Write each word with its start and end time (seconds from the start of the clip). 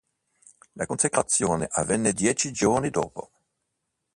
La 0.77 0.87
consacrazione 0.87 1.67
avvenne 1.69 2.11
dieci 2.11 2.51
giorni 2.51 2.89
dopo. 2.89 3.29